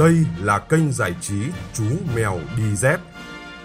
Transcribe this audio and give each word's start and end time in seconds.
Đây 0.00 0.26
là 0.38 0.58
kênh 0.58 0.92
giải 0.92 1.14
trí 1.20 1.42
Chú 1.72 1.84
Mèo 2.16 2.38
Đi 2.56 2.76
Dép. 2.76 3.00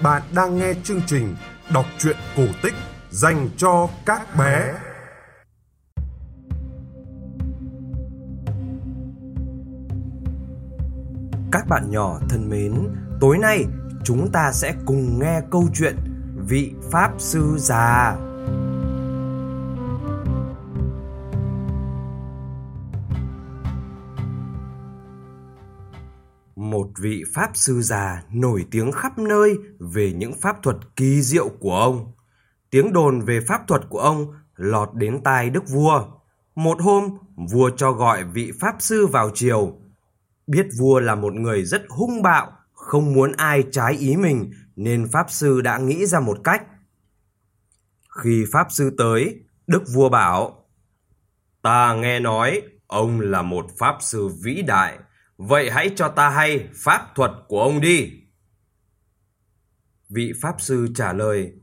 Bạn 0.02 0.22
đang 0.36 0.58
nghe 0.58 0.74
chương 0.84 1.02
trình 1.08 1.36
đọc 1.74 1.86
truyện 1.98 2.16
cổ 2.38 2.44
tích 2.64 2.74
dành 3.10 3.50
cho 3.58 3.90
các 4.06 4.36
bé. 4.40 4.74
Các 11.52 11.68
bạn 11.70 11.92
nhỏ 11.92 12.20
thân 12.30 12.50
mến, 12.50 12.74
tối 13.22 13.38
nay 13.38 13.66
chúng 14.04 14.32
ta 14.32 14.52
sẽ 14.52 14.74
cùng 14.86 15.20
nghe 15.20 15.42
câu 15.52 15.68
chuyện 15.74 15.96
Vị 16.48 16.74
Pháp 16.92 17.12
Sư 17.18 17.56
Già. 17.58 18.16
Một 26.56 26.88
vị 27.02 27.24
Pháp 27.34 27.52
Sư 27.54 27.82
già 27.82 28.24
nổi 28.32 28.66
tiếng 28.72 28.92
khắp 28.92 29.20
nơi 29.20 29.58
về 29.80 30.14
những 30.14 30.34
pháp 30.42 30.64
thuật 30.64 30.78
kỳ 30.96 31.22
diệu 31.22 31.50
của 31.50 31.80
ông. 31.80 32.12
Tiếng 32.70 32.94
đồn 32.94 33.22
về 33.22 33.40
pháp 33.48 33.62
thuật 33.68 33.82
của 33.90 34.00
ông 34.00 34.34
lọt 34.56 34.90
đến 34.94 35.24
tai 35.24 35.50
đức 35.50 35.70
vua. 35.70 36.06
Một 36.56 36.82
hôm, 36.82 37.18
vua 37.52 37.70
cho 37.78 37.92
gọi 37.92 38.24
vị 38.24 38.52
Pháp 38.60 38.76
Sư 38.80 39.08
vào 39.08 39.30
triều. 39.34 39.78
Biết 40.48 40.66
vua 40.80 41.00
là 41.00 41.16
một 41.16 41.34
người 41.34 41.66
rất 41.66 41.82
hung 41.90 42.22
bạo, 42.22 42.52
không 42.74 43.14
muốn 43.14 43.32
ai 43.32 43.64
trái 43.72 43.94
ý 43.94 44.16
mình 44.16 44.52
nên 44.76 45.08
Pháp 45.12 45.32
Sư 45.32 45.62
đã 45.62 45.78
nghĩ 45.78 46.06
ra 46.06 46.20
một 46.20 46.38
cách. 46.44 46.64
Khi 48.24 48.46
Pháp 48.52 48.68
Sư 48.72 48.96
tới, 48.98 49.40
Đức 49.68 49.84
Vua 49.94 50.10
bảo 50.10 50.66
Ta 51.62 51.94
nghe 51.94 52.20
nói 52.20 52.62
ông 52.88 53.22
là 53.22 53.42
một 53.42 53.66
Pháp 53.78 53.96
Sư 54.00 54.30
vĩ 54.44 54.62
đại, 54.62 55.00
vậy 55.38 55.70
hãy 55.72 55.92
cho 55.96 56.10
ta 56.10 56.30
hay 56.30 56.70
pháp 56.74 57.12
thuật 57.16 57.32
của 57.48 57.62
ông 57.62 57.82
đi. 57.82 58.22
Vị 60.10 60.34
Pháp 60.42 60.62
Sư 60.62 60.88
trả 60.96 61.14
lời 61.14 61.54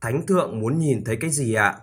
Thánh 0.00 0.26
Thượng 0.26 0.60
muốn 0.60 0.78
nhìn 0.78 1.04
thấy 1.04 1.16
cái 1.16 1.30
gì 1.30 1.54
ạ? 1.54 1.78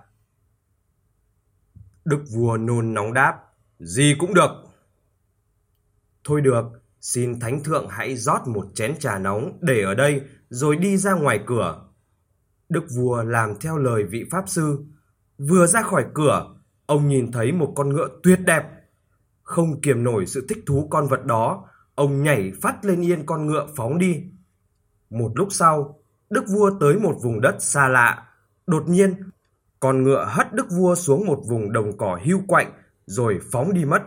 Đức 2.06 2.24
Vua 2.34 2.58
nôn 2.58 2.94
nóng 2.94 3.14
đáp 3.14 3.40
Gì 3.80 4.16
cũng 4.20 4.34
được. 4.34 4.52
Thôi 6.24 6.42
được, 6.42 6.66
xin 7.02 7.40
Thánh 7.40 7.64
Thượng 7.64 7.88
hãy 7.90 8.16
rót 8.16 8.48
một 8.48 8.66
chén 8.76 9.00
trà 9.00 9.20
nóng 9.20 9.58
để 9.62 9.82
ở 9.82 9.96
đây 9.96 10.22
rồi 10.50 10.76
đi 10.76 10.98
ra 10.98 11.14
ngoài 11.14 11.40
cửa. 11.46 11.90
Đức 12.70 12.84
vua 12.96 13.24
làm 13.24 13.60
theo 13.62 13.78
lời 13.78 14.04
vị 14.04 14.26
Pháp 14.32 14.50
Sư. 14.50 14.86
Vừa 15.38 15.68
ra 15.68 15.82
khỏi 15.82 16.06
cửa, 16.14 16.56
ông 16.86 17.08
nhìn 17.08 17.32
thấy 17.32 17.52
một 17.52 17.74
con 17.76 17.90
ngựa 17.90 18.08
tuyệt 18.24 18.40
đẹp. 18.46 18.64
Không 19.44 19.82
kiềm 19.82 20.04
nổi 20.04 20.26
sự 20.26 20.46
thích 20.50 20.64
thú 20.66 20.88
con 20.92 21.08
vật 21.08 21.26
đó, 21.26 21.66
ông 21.96 22.24
nhảy 22.24 22.52
phát 22.62 22.86
lên 22.86 23.02
yên 23.02 23.26
con 23.26 23.48
ngựa 23.48 23.68
phóng 23.76 23.98
đi. 23.98 24.24
Một 25.10 25.32
lúc 25.36 25.48
sau, 25.52 26.00
Đức 26.30 26.44
vua 26.48 26.72
tới 26.80 27.00
một 27.00 27.16
vùng 27.24 27.42
đất 27.42 27.56
xa 27.60 27.88
lạ. 27.88 28.28
Đột 28.68 28.84
nhiên, 28.88 29.16
con 29.80 30.04
ngựa 30.04 30.26
hất 30.30 30.54
Đức 30.54 30.66
vua 30.72 30.96
xuống 30.96 31.26
một 31.26 31.40
vùng 31.50 31.72
đồng 31.72 31.98
cỏ 31.98 32.20
hưu 32.26 32.40
quạnh 32.48 32.72
rồi 33.06 33.40
phóng 33.52 33.74
đi 33.74 33.86
mất. 33.86 34.02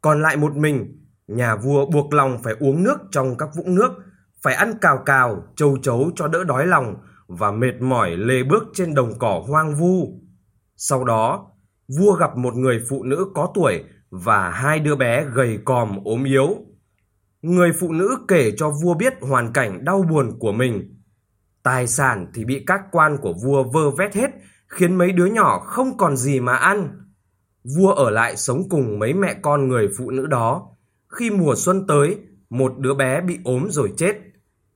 Còn 0.00 0.22
lại 0.22 0.36
một 0.36 0.56
mình, 0.56 1.06
nhà 1.26 1.56
vua 1.56 1.86
buộc 1.86 2.14
lòng 2.14 2.38
phải 2.42 2.54
uống 2.60 2.82
nước 2.82 2.96
trong 3.10 3.36
các 3.36 3.48
vũng 3.56 3.74
nước, 3.74 3.92
phải 4.42 4.54
ăn 4.54 4.74
cào 4.80 5.02
cào, 5.06 5.44
châu 5.56 5.78
chấu 5.82 6.10
cho 6.16 6.28
đỡ 6.28 6.44
đói 6.44 6.66
lòng 6.66 6.96
và 7.26 7.50
mệt 7.50 7.80
mỏi 7.80 8.16
lê 8.16 8.42
bước 8.42 8.64
trên 8.74 8.94
đồng 8.94 9.18
cỏ 9.18 9.44
hoang 9.46 9.74
vu. 9.74 10.20
Sau 10.76 11.04
đó, 11.04 11.50
vua 11.98 12.12
gặp 12.12 12.36
một 12.36 12.54
người 12.54 12.82
phụ 12.88 13.02
nữ 13.02 13.26
có 13.34 13.50
tuổi 13.54 13.84
và 14.12 14.50
hai 14.50 14.80
đứa 14.80 14.96
bé 14.96 15.24
gầy 15.24 15.58
còm 15.64 16.04
ốm 16.04 16.24
yếu. 16.24 16.56
Người 17.42 17.72
phụ 17.72 17.92
nữ 17.92 18.18
kể 18.28 18.52
cho 18.56 18.70
vua 18.82 18.94
biết 18.94 19.14
hoàn 19.20 19.52
cảnh 19.52 19.84
đau 19.84 20.02
buồn 20.02 20.38
của 20.38 20.52
mình. 20.52 21.02
Tài 21.62 21.86
sản 21.86 22.26
thì 22.34 22.44
bị 22.44 22.64
các 22.66 22.80
quan 22.90 23.16
của 23.16 23.34
vua 23.44 23.62
vơ 23.62 23.90
vét 23.90 24.14
hết, 24.14 24.30
khiến 24.68 24.94
mấy 24.94 25.12
đứa 25.12 25.26
nhỏ 25.26 25.58
không 25.58 25.96
còn 25.96 26.16
gì 26.16 26.40
mà 26.40 26.56
ăn. 26.56 26.88
Vua 27.76 27.92
ở 27.92 28.10
lại 28.10 28.36
sống 28.36 28.62
cùng 28.70 28.98
mấy 28.98 29.14
mẹ 29.14 29.34
con 29.42 29.68
người 29.68 29.88
phụ 29.98 30.10
nữ 30.10 30.26
đó. 30.26 30.68
Khi 31.08 31.30
mùa 31.30 31.54
xuân 31.56 31.86
tới, 31.86 32.18
một 32.50 32.78
đứa 32.78 32.94
bé 32.94 33.20
bị 33.20 33.38
ốm 33.44 33.66
rồi 33.70 33.92
chết. 33.96 34.16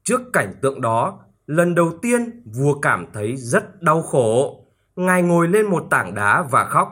Trước 0.05 0.21
cảnh 0.33 0.55
tượng 0.63 0.81
đó, 0.81 1.21
lần 1.47 1.75
đầu 1.75 1.93
tiên 2.03 2.43
vua 2.57 2.79
cảm 2.81 3.07
thấy 3.13 3.37
rất 3.37 3.83
đau 3.83 4.03
khổ. 4.03 4.65
Ngài 4.97 5.23
ngồi 5.23 5.49
lên 5.49 5.67
một 5.67 5.87
tảng 5.91 6.15
đá 6.15 6.43
và 6.51 6.65
khóc. 6.65 6.89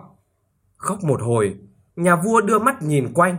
Khóc 0.76 1.04
một 1.04 1.22
hồi, 1.22 1.54
nhà 1.96 2.16
vua 2.16 2.40
đưa 2.40 2.58
mắt 2.58 2.82
nhìn 2.82 3.12
quanh. 3.14 3.36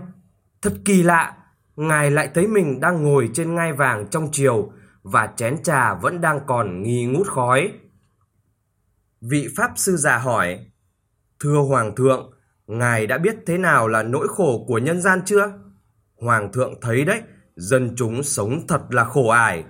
Thật 0.61 0.73
kỳ 0.85 1.03
lạ, 1.03 1.38
ngài 1.75 2.11
lại 2.11 2.29
thấy 2.33 2.47
mình 2.47 2.79
đang 2.79 3.03
ngồi 3.03 3.29
trên 3.33 3.55
ngai 3.55 3.73
vàng 3.73 4.07
trong 4.07 4.29
chiều 4.31 4.71
và 5.03 5.33
chén 5.35 5.63
trà 5.63 5.93
vẫn 5.93 6.21
đang 6.21 6.39
còn 6.47 6.83
nghi 6.83 7.05
ngút 7.05 7.27
khói. 7.27 7.71
Vị 9.21 9.47
Pháp 9.57 9.71
Sư 9.75 9.95
già 9.95 10.17
hỏi, 10.17 10.59
Thưa 11.39 11.57
Hoàng 11.69 11.95
thượng, 11.95 12.33
ngài 12.67 13.07
đã 13.07 13.17
biết 13.17 13.35
thế 13.45 13.57
nào 13.57 13.88
là 13.88 14.03
nỗi 14.03 14.27
khổ 14.27 14.66
của 14.67 14.77
nhân 14.77 15.01
gian 15.01 15.22
chưa? 15.25 15.53
Hoàng 16.22 16.51
thượng 16.53 16.73
thấy 16.81 17.05
đấy, 17.05 17.22
dân 17.55 17.93
chúng 17.95 18.23
sống 18.23 18.67
thật 18.67 18.81
là 18.89 19.03
khổ 19.03 19.27
ải. 19.27 19.63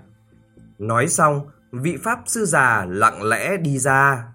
Nói 0.80 1.08
xong, 1.08 1.48
vị 1.72 1.98
Pháp 2.04 2.20
sư 2.26 2.46
già 2.46 2.86
lặng 2.90 3.24
lẽ 3.24 3.58
đi 3.58 3.80
ra. 3.80 4.35